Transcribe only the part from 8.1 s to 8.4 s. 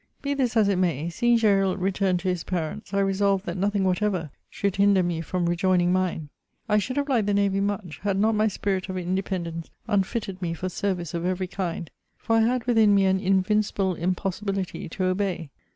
not